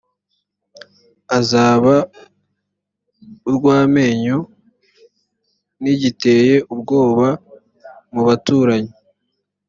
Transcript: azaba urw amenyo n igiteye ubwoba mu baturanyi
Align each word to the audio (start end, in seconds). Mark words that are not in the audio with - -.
azaba 1.37 1.93
urw 3.49 3.65
amenyo 3.79 4.37
n 5.81 5.83
igiteye 5.93 6.55
ubwoba 6.73 7.27
mu 8.13 8.21
baturanyi 8.27 8.93